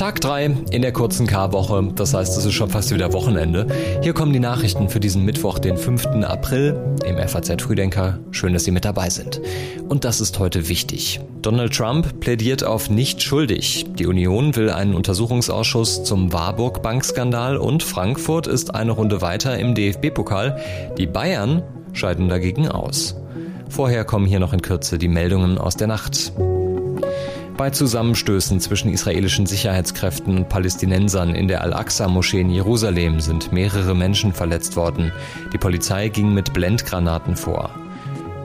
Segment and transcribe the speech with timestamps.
[0.00, 3.66] Tag 3 in der kurzen K-Woche, das heißt, es ist schon fast wieder Wochenende.
[4.00, 6.24] Hier kommen die Nachrichten für diesen Mittwoch, den 5.
[6.24, 8.18] April im FAZ Frühdenker.
[8.30, 9.42] Schön, dass Sie mit dabei sind.
[9.90, 11.20] Und das ist heute wichtig.
[11.42, 13.84] Donald Trump plädiert auf nicht schuldig.
[13.98, 19.74] Die Union will einen Untersuchungsausschuss zum Warburg Bankskandal und Frankfurt ist eine Runde weiter im
[19.74, 20.62] DFB-Pokal.
[20.96, 21.62] Die Bayern
[21.92, 23.16] scheiden dagegen aus.
[23.68, 26.32] Vorher kommen hier noch in Kürze die Meldungen aus der Nacht.
[27.60, 34.32] Bei Zusammenstößen zwischen israelischen Sicherheitskräften und Palästinensern in der Al-Aqsa-Moschee in Jerusalem sind mehrere Menschen
[34.32, 35.12] verletzt worden.
[35.52, 37.68] Die Polizei ging mit Blendgranaten vor.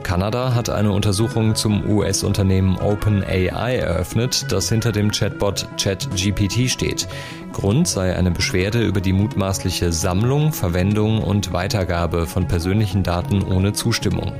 [0.02, 7.08] Kanada hat eine Untersuchung zum US-Unternehmen OpenAI eröffnet, das hinter dem Chatbot ChatGPT steht.
[7.54, 13.72] Grund sei eine Beschwerde über die mutmaßliche Sammlung, Verwendung und Weitergabe von persönlichen Daten ohne
[13.72, 14.34] Zustimmung.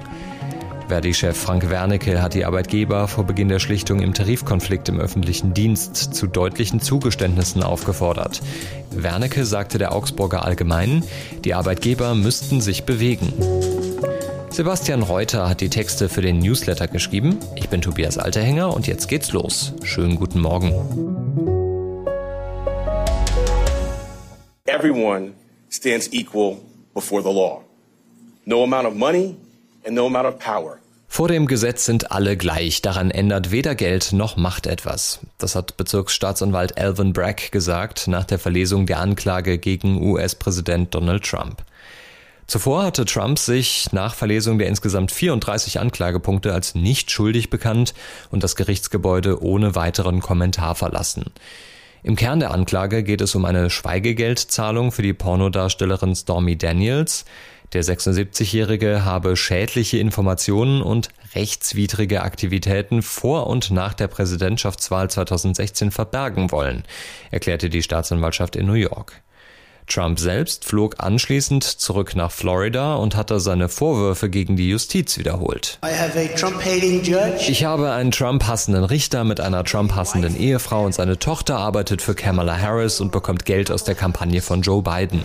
[0.89, 6.15] Verdi-Chef Frank Wernicke hat die Arbeitgeber vor Beginn der Schlichtung im Tarifkonflikt im öffentlichen Dienst
[6.15, 8.41] zu deutlichen Zugeständnissen aufgefordert.
[8.91, 11.03] Wernicke sagte der Augsburger Allgemeinen,
[11.45, 13.33] die Arbeitgeber müssten sich bewegen.
[14.51, 17.39] Sebastian Reuter hat die Texte für den Newsletter geschrieben.
[17.57, 19.73] Ich bin Tobias Alterhänger und jetzt geht's los.
[19.83, 20.73] Schönen guten Morgen.
[24.67, 25.33] Everyone
[25.69, 26.59] stands equal
[26.95, 27.63] before the law.
[28.45, 29.35] No amount of money
[31.09, 32.83] Vor dem Gesetz sind alle gleich.
[32.83, 35.21] Daran ändert weder Geld noch Macht etwas.
[35.39, 41.63] Das hat Bezirksstaatsanwalt Alvin Bragg gesagt nach der Verlesung der Anklage gegen US-Präsident Donald Trump.
[42.47, 47.95] Zuvor hatte Trump sich nach Verlesung der insgesamt 34 Anklagepunkte als nicht schuldig bekannt
[48.31, 51.33] und das Gerichtsgebäude ohne weiteren Kommentar verlassen.
[52.03, 57.25] Im Kern der Anklage geht es um eine Schweigegeldzahlung für die Pornodarstellerin Stormy Daniels.
[57.73, 66.53] Der 76-Jährige habe schädliche Informationen und rechtswidrige Aktivitäten vor und nach der Präsidentschaftswahl 2016 verbergen
[66.53, 66.85] wollen,
[67.31, 69.23] erklärte die Staatsanwaltschaft in New York.
[69.87, 75.79] Trump selbst flog anschließend zurück nach Florida und hatte seine Vorwürfe gegen die Justiz wiederholt.
[77.49, 82.59] Ich habe einen Trump-hassenden Richter mit einer Trump-hassenden Ehefrau und seine Tochter arbeitet für Kamala
[82.59, 85.25] Harris und bekommt Geld aus der Kampagne von Joe Biden.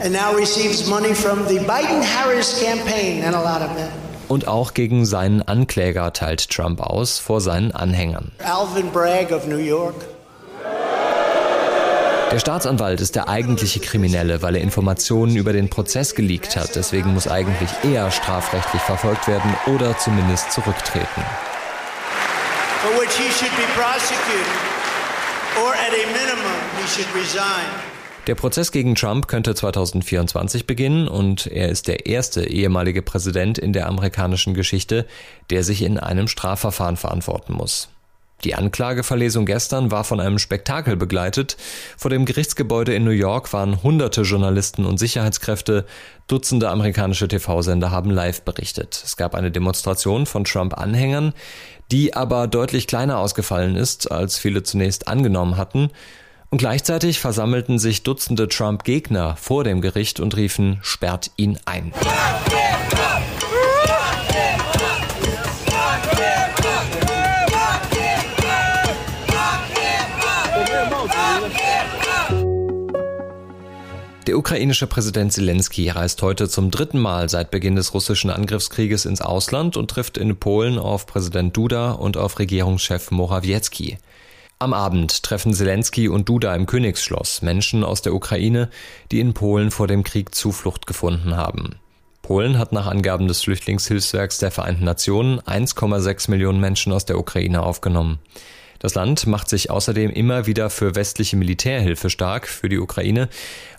[4.27, 8.31] Und auch gegen seinen Ankläger teilt Trump aus vor seinen Anhängern.
[8.43, 9.95] Alvin Bragg of New York
[12.31, 16.75] der Staatsanwalt ist der eigentliche Kriminelle, weil er Informationen über den Prozess geleakt hat.
[16.75, 21.21] Deswegen muss eigentlich er strafrechtlich verfolgt werden oder zumindest zurücktreten.
[28.27, 33.73] Der Prozess gegen Trump könnte 2024 beginnen und er ist der erste ehemalige Präsident in
[33.73, 35.05] der amerikanischen Geschichte,
[35.49, 37.89] der sich in einem Strafverfahren verantworten muss.
[38.43, 41.57] Die Anklageverlesung gestern war von einem Spektakel begleitet.
[41.97, 45.85] Vor dem Gerichtsgebäude in New York waren hunderte Journalisten und Sicherheitskräfte.
[46.27, 49.01] Dutzende amerikanische TV-Sender haben live berichtet.
[49.03, 51.33] Es gab eine Demonstration von Trump-Anhängern,
[51.91, 55.89] die aber deutlich kleiner ausgefallen ist, als viele zunächst angenommen hatten.
[56.49, 61.93] Und gleichzeitig versammelten sich Dutzende Trump-Gegner vor dem Gericht und riefen, sperrt ihn ein.
[74.31, 79.19] Der ukrainische Präsident Zelensky reist heute zum dritten Mal seit Beginn des russischen Angriffskrieges ins
[79.19, 83.97] Ausland und trifft in Polen auf Präsident Duda und auf Regierungschef Morawiecki.
[84.57, 88.69] Am Abend treffen Zelensky und Duda im Königsschloss Menschen aus der Ukraine,
[89.11, 91.75] die in Polen vor dem Krieg Zuflucht gefunden haben.
[92.21, 97.63] Polen hat nach Angaben des Flüchtlingshilfswerks der Vereinten Nationen 1,6 Millionen Menschen aus der Ukraine
[97.63, 98.19] aufgenommen.
[98.81, 103.29] Das Land macht sich außerdem immer wieder für westliche Militärhilfe stark für die Ukraine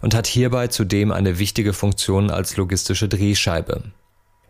[0.01, 3.83] und hat hierbei zudem eine wichtige Funktion als logistische Drehscheibe.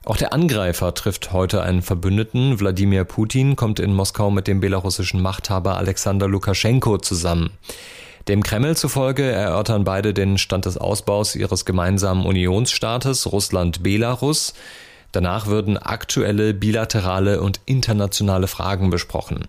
[0.04, 2.60] Auch der Angreifer trifft heute einen Verbündeten.
[2.60, 7.52] Wladimir Putin kommt in Moskau mit dem belarussischen Machthaber Alexander Lukaschenko zusammen.
[8.28, 14.52] Dem Kreml zufolge erörtern beide den Stand des Ausbaus ihres gemeinsamen Unionsstaates Russland-Belarus.
[15.12, 19.46] Danach würden aktuelle bilaterale und internationale Fragen besprochen.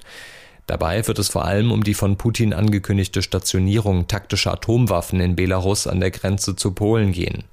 [0.67, 5.87] Dabei wird es vor allem um die von Putin angekündigte Stationierung taktischer Atomwaffen in Belarus
[5.87, 7.43] an der Grenze zu Polen gehen.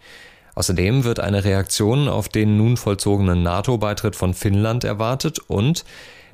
[0.55, 5.85] Außerdem wird eine Reaktion auf den nun vollzogenen NATO-Beitritt von Finnland erwartet und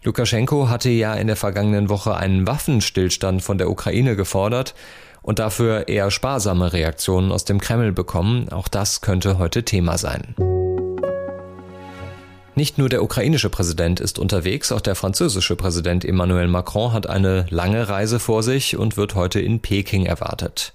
[0.03, 4.75] Lukaschenko hatte ja in der vergangenen Woche einen Waffenstillstand von der Ukraine gefordert
[5.23, 8.49] und dafür eher sparsame Reaktionen aus dem Kreml bekommen.
[8.51, 10.37] Auch das könnte heute Thema sein.
[12.59, 17.45] Nicht nur der ukrainische Präsident ist unterwegs, auch der französische Präsident Emmanuel Macron hat eine
[17.51, 20.73] lange Reise vor sich und wird heute in Peking erwartet.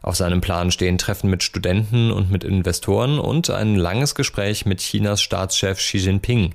[0.00, 4.80] Auf seinem Plan stehen Treffen mit Studenten und mit Investoren und ein langes Gespräch mit
[4.80, 6.54] Chinas Staatschef Xi Jinping.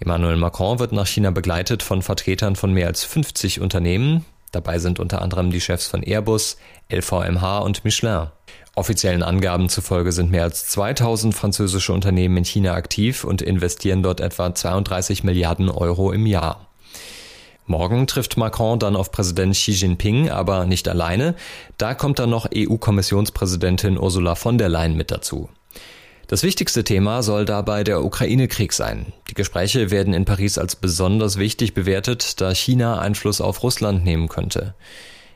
[0.00, 4.24] Emmanuel Macron wird nach China begleitet von Vertretern von mehr als 50 Unternehmen.
[4.54, 6.58] Dabei sind unter anderem die Chefs von Airbus,
[6.88, 8.28] LVMH und Michelin.
[8.76, 14.20] Offiziellen Angaben zufolge sind mehr als 2000 französische Unternehmen in China aktiv und investieren dort
[14.20, 16.68] etwa 32 Milliarden Euro im Jahr.
[17.66, 21.34] Morgen trifft Macron dann auf Präsident Xi Jinping, aber nicht alleine.
[21.76, 25.48] Da kommt dann noch EU-Kommissionspräsidentin Ursula von der Leyen mit dazu.
[26.26, 29.12] Das wichtigste Thema soll dabei der Ukraine-Krieg sein.
[29.28, 34.28] Die Gespräche werden in Paris als besonders wichtig bewertet, da China Einfluss auf Russland nehmen
[34.28, 34.74] könnte.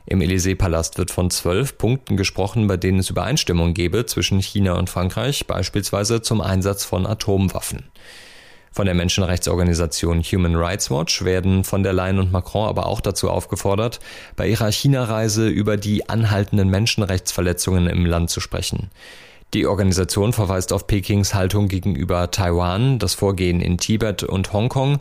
[0.06, 4.88] Im Élysée-Palast wird von zwölf Punkten gesprochen, bei denen es Übereinstimmung gebe zwischen China und
[4.88, 7.84] Frankreich, beispielsweise zum Einsatz von Atomwaffen.
[8.72, 13.30] Von der Menschenrechtsorganisation Human Rights Watch werden von der Leyen und Macron aber auch dazu
[13.30, 14.00] aufgefordert,
[14.36, 18.90] bei ihrer China-Reise über die anhaltenden Menschenrechtsverletzungen im Land zu sprechen.
[19.54, 24.98] Die Organisation verweist auf Pekings Haltung gegenüber Taiwan, das Vorgehen in Tibet und Hongkong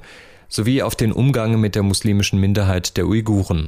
[0.47, 3.67] sowie auf den Umgang mit der muslimischen Minderheit der Uiguren.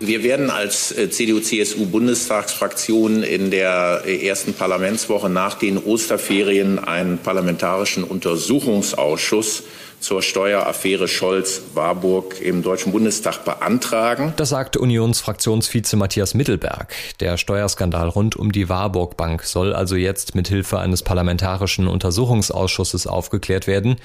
[0.00, 8.04] Wir werden als äh, CDU-CSU-Bundestagsfraktion in der äh, ersten Parlamentswoche nach den Osterferien einen parlamentarischen
[8.04, 9.62] Untersuchungsausschuss
[10.00, 14.32] zur Steueraffäre Scholz-Warburg im Deutschen Bundestag beantragen.
[14.36, 16.94] Das sagt Unionsfraktionsvize Matthias Mittelberg.
[17.20, 23.06] Der Steuerskandal rund um die Warburg Bank soll also jetzt mit Hilfe eines parlamentarischen Untersuchungsausschusses
[23.06, 23.96] aufgeklärt werden.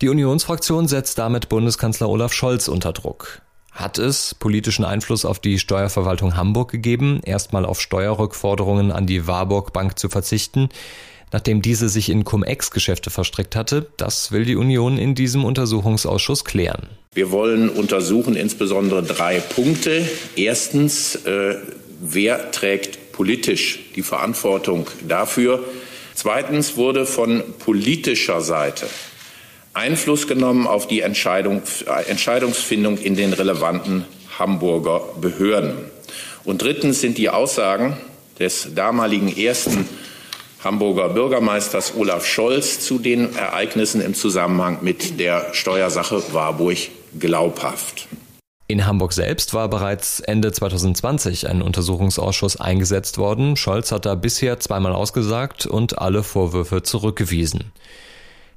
[0.00, 3.42] Die Unionsfraktion setzt damit Bundeskanzler Olaf Scholz unter Druck.
[3.72, 9.72] Hat es politischen Einfluss auf die Steuerverwaltung Hamburg gegeben, erstmal auf Steuerrückforderungen an die Warburg
[9.72, 10.70] Bank zu verzichten,
[11.32, 13.86] nachdem diese sich in Cum-Ex-Geschäfte verstrickt hatte?
[13.96, 16.88] Das will die Union in diesem Untersuchungsausschuss klären.
[17.14, 20.08] Wir wollen untersuchen insbesondere drei Punkte.
[20.36, 21.56] Erstens, äh,
[22.00, 25.64] wer trägt politisch die Verantwortung dafür?
[26.14, 28.86] Zweitens wurde von politischer Seite
[29.72, 31.62] Einfluss genommen auf die Entscheidung,
[32.08, 34.04] Entscheidungsfindung in den relevanten
[34.38, 35.74] Hamburger Behörden.
[36.44, 37.96] Und drittens sind die Aussagen
[38.38, 39.88] des damaligen ersten
[40.62, 46.76] Hamburger Bürgermeisters Olaf Scholz zu den Ereignissen im Zusammenhang mit der Steuersache Warburg
[47.18, 48.08] glaubhaft.
[48.66, 53.56] In Hamburg selbst war bereits Ende 2020 ein Untersuchungsausschuss eingesetzt worden.
[53.56, 57.72] Scholz hat da bisher zweimal ausgesagt und alle Vorwürfe zurückgewiesen.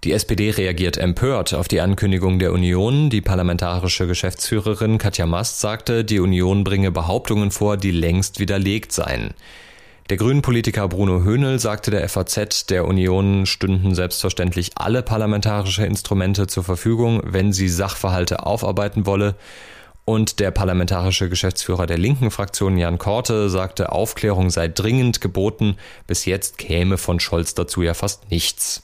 [0.04, 3.10] Die SPD reagiert empört auf die Ankündigung der Union.
[3.10, 9.34] Die parlamentarische Geschäftsführerin Katja Mast sagte, die Union bringe Behauptungen vor, die längst widerlegt seien.
[10.10, 16.66] Der Grünen-Politiker Bruno Höhnel sagte der FAZ, der Union stünden selbstverständlich alle parlamentarische Instrumente zur
[16.66, 19.36] Verfügung, wenn sie Sachverhalte aufarbeiten wolle.
[20.04, 25.78] Und der parlamentarische Geschäftsführer der linken Fraktion Jan Korte sagte, Aufklärung sei dringend geboten.
[26.06, 28.84] Bis jetzt käme von Scholz dazu ja fast nichts.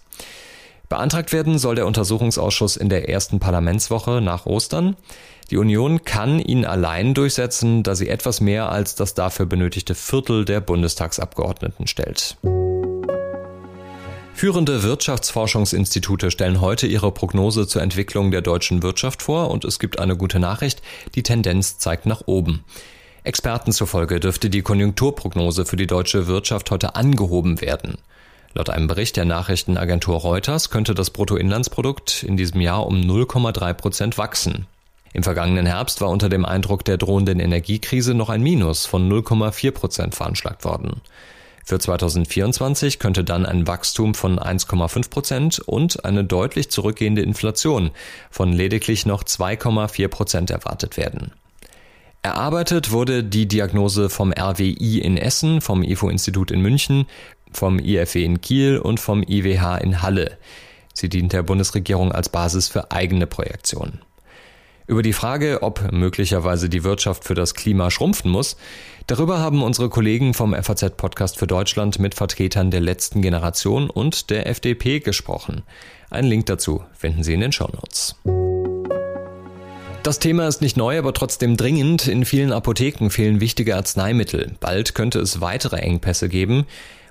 [0.88, 4.96] Beantragt werden soll der Untersuchungsausschuss in der ersten Parlamentswoche nach Ostern.
[5.52, 10.46] Die Union kann ihn allein durchsetzen, da sie etwas mehr als das dafür benötigte Viertel
[10.46, 12.38] der Bundestagsabgeordneten stellt.
[14.36, 20.00] Führende Wirtschaftsforschungsinstitute stellen heute ihre Prognose zur Entwicklung der deutschen Wirtschaft vor und es gibt
[20.00, 20.82] eine gute Nachricht,
[21.16, 22.64] die Tendenz zeigt nach oben.
[23.24, 27.98] Experten zufolge dürfte die Konjunkturprognose für die deutsche Wirtschaft heute angehoben werden.
[28.54, 34.18] Laut einem Bericht der Nachrichtenagentur Reuters könnte das Bruttoinlandsprodukt in diesem Jahr um 0,3 Prozent
[34.18, 34.68] wachsen.
[35.14, 39.72] Im vergangenen Herbst war unter dem Eindruck der drohenden Energiekrise noch ein Minus von 0,4
[39.72, 41.02] Prozent veranschlagt worden.
[41.66, 47.92] Für 2024 könnte dann ein Wachstum von 1,5 Prozent und eine deutlich zurückgehende Inflation
[48.32, 51.32] von lediglich noch 2,4 Prozent erwartet werden.
[52.22, 57.06] Erarbeitet wurde die Diagnose vom RWI in Essen, vom IFO-Institut in München,
[57.52, 60.38] vom IFW in Kiel und vom IWH in Halle.
[60.94, 64.02] Sie dient der Bundesregierung als Basis für eigene Projektionen.
[64.90, 68.58] Über die Frage, ob möglicherweise die Wirtschaft für das Klima schrumpfen muss,
[69.06, 74.48] darüber haben unsere Kollegen vom FAZ-Podcast für Deutschland mit Vertretern der letzten Generation und der
[74.48, 75.62] FDP gesprochen.
[76.10, 78.16] Ein Link dazu finden Sie in den Shownotes.
[80.02, 82.08] Das Thema ist nicht neu, aber trotzdem dringend.
[82.08, 84.56] In vielen Apotheken fehlen wichtige Arzneimittel.
[84.60, 86.66] Bald könnte es weitere Engpässe geben.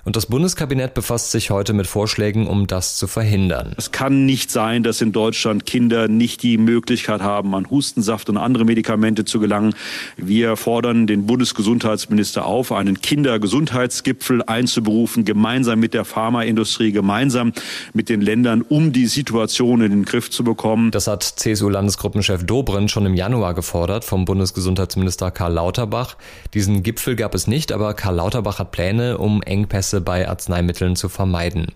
[0.05, 3.73] Und das Bundeskabinett befasst sich heute mit Vorschlägen, um das zu verhindern.
[3.77, 8.37] Es kann nicht sein, dass in Deutschland Kinder nicht die Möglichkeit haben, an Hustensaft und
[8.37, 9.75] andere Medikamente zu gelangen.
[10.15, 17.51] Wir fordern den Bundesgesundheitsminister auf, einen Kindergesundheitsgipfel einzuberufen, gemeinsam mit der Pharmaindustrie, gemeinsam
[17.93, 20.91] mit den Ländern, um die Situation in den Griff zu bekommen.
[20.91, 26.15] Das hat CSU-Landesgruppenchef Dobrindt schon im Januar gefordert vom Bundesgesundheitsminister Karl Lauterbach.
[26.53, 31.09] Diesen Gipfel gab es nicht, aber Karl Lauterbach hat Pläne, um Engpässe bei Arzneimitteln zu
[31.09, 31.73] vermeiden.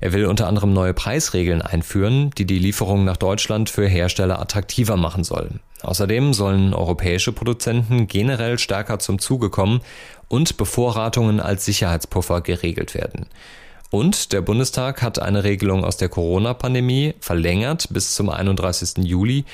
[0.00, 4.96] Er will unter anderem neue Preisregeln einführen, die die Lieferung nach Deutschland für Hersteller attraktiver
[4.96, 5.60] machen sollen.
[5.82, 9.80] Außerdem sollen europäische Produzenten generell stärker zum Zuge kommen
[10.28, 13.26] und Bevorratungen als Sicherheitspuffer geregelt werden.
[13.90, 19.04] Und der Bundestag hat eine Regelung aus der Corona-Pandemie verlängert bis zum 31.
[19.04, 19.44] Juli,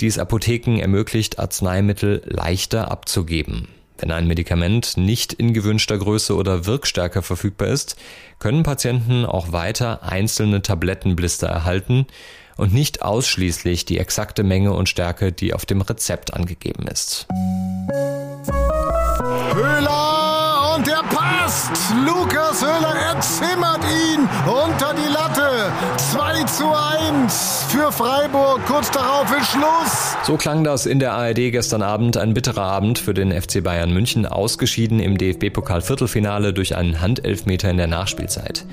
[0.00, 3.68] die es Apotheken ermöglicht, Arzneimittel leichter abzugeben.
[4.00, 7.96] Wenn ein Medikament nicht in gewünschter Größe oder Wirkstärke verfügbar ist,
[8.38, 12.06] können Patienten auch weiter einzelne Tablettenblister erhalten
[12.56, 17.26] und nicht ausschließlich die exakte Menge und Stärke, die auf dem Rezept angegeben ist.
[21.50, 21.92] Passt!
[22.06, 25.72] Lukas Höhler erzimmert ihn unter die Latte.
[25.96, 28.64] 2 zu 1 für Freiburg.
[28.66, 30.16] Kurz darauf ist Schluss.
[30.22, 32.16] So klang das in der ARD gestern Abend.
[32.16, 37.76] Ein bitterer Abend für den FC Bayern München, ausgeschieden im DFB-Pokal-Viertelfinale durch einen Handelfmeter in
[37.76, 38.64] der Nachspielzeit.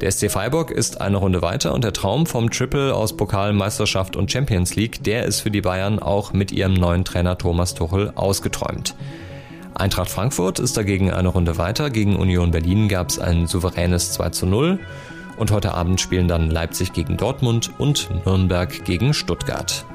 [0.00, 4.16] Der SC Freiburg ist eine Runde weiter und der Traum vom Triple aus Pokal, Meisterschaft
[4.16, 8.10] und Champions League, der ist für die Bayern auch mit ihrem neuen Trainer Thomas Tuchel
[8.14, 8.94] ausgeträumt.
[9.74, 11.90] Eintracht Frankfurt ist dagegen eine Runde weiter.
[11.90, 14.78] Gegen Union Berlin gab es ein souveränes 2 zu 0.
[15.36, 19.86] Und heute Abend spielen dann Leipzig gegen Dortmund und Nürnberg gegen Stuttgart.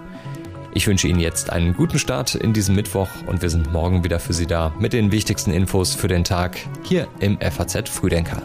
[0.73, 4.19] Ich wünsche Ihnen jetzt einen guten Start in diesem Mittwoch und wir sind morgen wieder
[4.19, 8.41] für Sie da mit den wichtigsten Infos für den Tag hier im FAZ Frühdenker.